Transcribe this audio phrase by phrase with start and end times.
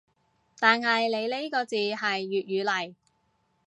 [0.57, 2.95] 但係你呢個字係粵語嚟